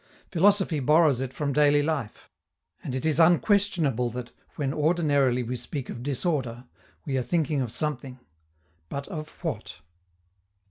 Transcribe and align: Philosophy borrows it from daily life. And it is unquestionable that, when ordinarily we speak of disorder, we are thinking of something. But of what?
Philosophy 0.31 0.79
borrows 0.79 1.21
it 1.21 1.31
from 1.31 1.53
daily 1.53 1.83
life. 1.83 2.27
And 2.83 2.95
it 2.95 3.05
is 3.05 3.19
unquestionable 3.19 4.09
that, 4.09 4.31
when 4.55 4.73
ordinarily 4.73 5.43
we 5.43 5.55
speak 5.55 5.91
of 5.91 6.01
disorder, 6.01 6.65
we 7.05 7.19
are 7.19 7.21
thinking 7.21 7.61
of 7.61 7.71
something. 7.71 8.17
But 8.89 9.07
of 9.09 9.29
what? 9.43 9.75